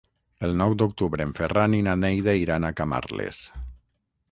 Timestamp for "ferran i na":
1.41-1.95